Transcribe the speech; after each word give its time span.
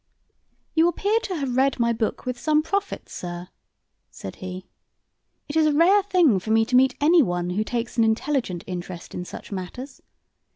"You 0.73 0.87
appear 0.87 1.19
to 1.19 1.35
have 1.35 1.55
read 1.55 1.79
my 1.79 1.93
book 1.93 2.25
with 2.25 2.39
some 2.39 2.63
profit, 2.63 3.07
sir," 3.07 3.49
said 4.09 4.37
he. 4.37 4.65
"It 5.47 5.55
is 5.55 5.67
a 5.67 5.73
rare 5.73 6.01
thing 6.01 6.39
for 6.39 6.49
me 6.49 6.65
to 6.65 6.75
meet 6.75 6.95
anyone 6.99 7.51
who 7.51 7.63
takes 7.63 7.97
an 7.99 8.03
intelligent 8.03 8.63
interest 8.65 9.13
in 9.13 9.25
such 9.25 9.51
matters. 9.51 10.01